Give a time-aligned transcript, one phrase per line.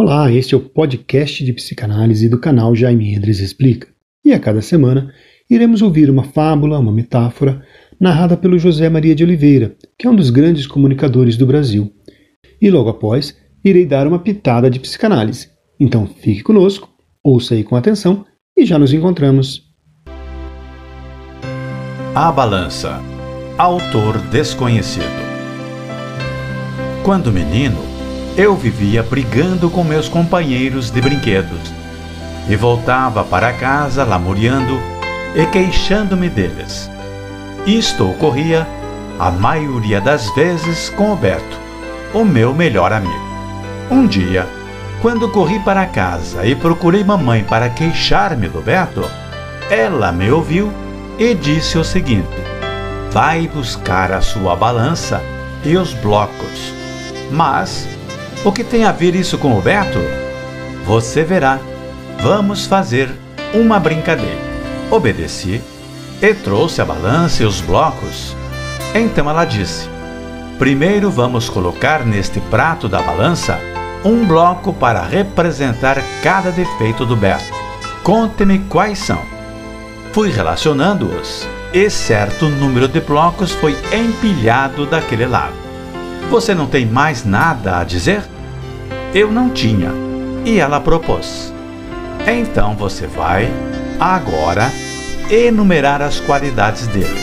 [0.00, 3.88] Olá, este é o podcast de psicanálise do canal Jaime Endres Explica.
[4.24, 5.12] E a cada semana
[5.50, 7.64] iremos ouvir uma fábula, uma metáfora,
[7.98, 11.92] narrada pelo José Maria de Oliveira, que é um dos grandes comunicadores do Brasil.
[12.62, 15.48] E logo após, irei dar uma pitada de psicanálise.
[15.80, 16.88] Então fique conosco,
[17.20, 18.24] ouça aí com atenção
[18.56, 19.64] e já nos encontramos.
[22.14, 23.02] A Balança
[23.58, 25.02] Autor desconhecido
[27.04, 27.97] Quando menino,
[28.38, 31.58] eu vivia brigando com meus companheiros de brinquedos
[32.48, 34.80] e voltava para casa lamuriando
[35.34, 36.88] e queixando-me deles.
[37.66, 38.64] Isto ocorria,
[39.18, 41.58] a maioria das vezes, com o Beto,
[42.14, 43.28] o meu melhor amigo.
[43.90, 44.46] Um dia,
[45.02, 49.02] quando corri para casa e procurei mamãe para queixar-me do Beto,
[49.68, 50.72] ela me ouviu
[51.18, 52.28] e disse o seguinte:
[53.10, 55.20] Vai buscar a sua balança
[55.64, 56.72] e os blocos.
[57.32, 57.97] Mas
[58.44, 59.98] o que tem a ver isso com o Beto?
[60.84, 61.58] Você verá.
[62.20, 63.10] Vamos fazer
[63.52, 64.38] uma brincadeira.
[64.90, 65.60] Obedeci
[66.20, 68.36] e trouxe a balança e os blocos.
[68.94, 69.88] Então ela disse:
[70.58, 73.58] Primeiro vamos colocar neste prato da balança
[74.04, 77.52] um bloco para representar cada defeito do Beto.
[78.02, 79.20] Conte-me quais são.
[80.12, 85.67] Fui relacionando-os e certo número de blocos foi empilhado daquele lado.
[86.30, 88.22] Você não tem mais nada a dizer?
[89.14, 89.90] Eu não tinha,
[90.44, 91.54] e ela propôs.
[92.26, 93.50] Então você vai,
[93.98, 94.70] agora,
[95.30, 97.18] enumerar as qualidades dele.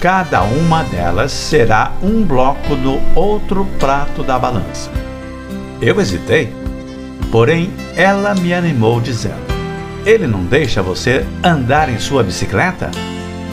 [0.00, 4.90] Cada uma delas será um bloco no outro prato da balança.
[5.80, 6.52] Eu hesitei,
[7.30, 9.46] porém ela me animou dizendo:
[10.04, 12.90] Ele não deixa você andar em sua bicicleta?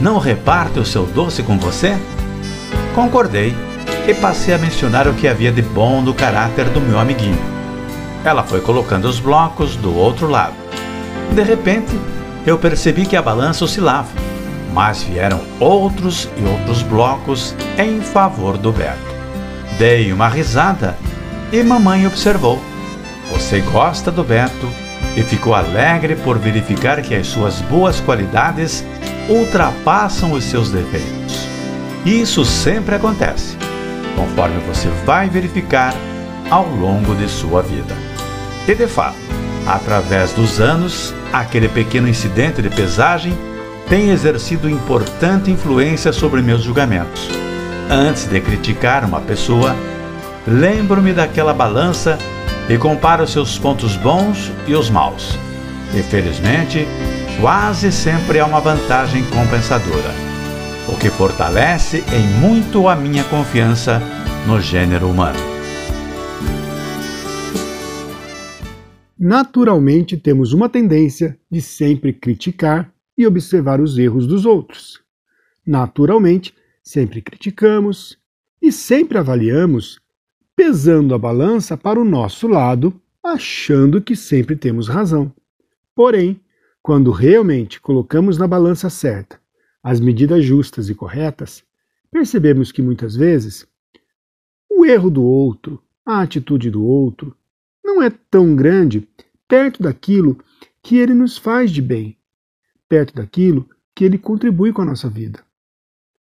[0.00, 1.96] Não reparte o seu doce com você?
[2.96, 3.54] Concordei
[4.06, 7.38] e passei a mencionar o que havia de bom no caráter do meu amiguinho.
[8.24, 10.54] Ela foi colocando os blocos do outro lado.
[11.32, 11.92] De repente,
[12.46, 14.08] eu percebi que a balança oscilava,
[14.72, 19.12] mas vieram outros e outros blocos em favor do Beto.
[19.78, 20.96] Dei uma risada
[21.52, 22.60] e mamãe observou.
[23.30, 24.68] Você gosta do Beto
[25.16, 28.84] e ficou alegre por verificar que as suas boas qualidades
[29.28, 31.46] ultrapassam os seus defeitos.
[32.04, 33.61] Isso sempre acontece
[34.16, 35.94] conforme você vai verificar
[36.50, 37.94] ao longo de sua vida.
[38.66, 39.16] E de fato,
[39.66, 43.36] através dos anos, aquele pequeno incidente de pesagem
[43.88, 47.28] tem exercido importante influência sobre meus julgamentos.
[47.90, 49.74] Antes de criticar uma pessoa,
[50.46, 52.18] lembro-me daquela balança
[52.68, 55.38] e comparo seus pontos bons e os maus.
[55.94, 56.86] E felizmente,
[57.40, 60.31] quase sempre há uma vantagem compensadora
[60.88, 64.00] o que fortalece em muito a minha confiança
[64.46, 65.38] no gênero humano.
[69.18, 75.00] Naturalmente, temos uma tendência de sempre criticar e observar os erros dos outros.
[75.64, 78.18] Naturalmente, sempre criticamos
[78.60, 80.00] e sempre avaliamos,
[80.56, 85.32] pesando a balança para o nosso lado, achando que sempre temos razão.
[85.94, 86.40] Porém,
[86.82, 89.41] quando realmente colocamos na balança certa
[89.82, 91.64] as medidas justas e corretas,
[92.10, 93.66] percebemos que muitas vezes
[94.70, 97.36] o erro do outro, a atitude do outro,
[97.84, 99.08] não é tão grande
[99.48, 100.38] perto daquilo
[100.82, 102.16] que ele nos faz de bem,
[102.88, 105.44] perto daquilo que ele contribui com a nossa vida.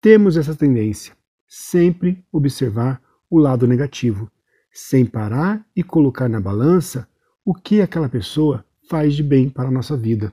[0.00, 1.16] Temos essa tendência,
[1.46, 3.00] sempre observar
[3.30, 4.30] o lado negativo,
[4.72, 7.08] sem parar e colocar na balança
[7.44, 10.32] o que aquela pessoa faz de bem para a nossa vida,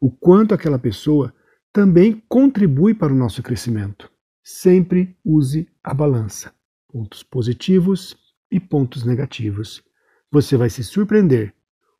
[0.00, 1.34] o quanto aquela pessoa
[1.72, 4.10] também contribui para o nosso crescimento.
[4.42, 6.52] Sempre use a balança,
[6.88, 8.16] pontos positivos
[8.50, 9.82] e pontos negativos.
[10.30, 11.54] Você vai se surpreender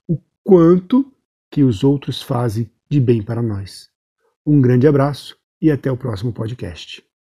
[0.08, 1.12] o quanto
[1.50, 3.88] que os outros fazem de bem para nós.
[4.44, 7.09] Um grande abraço e até o próximo podcast.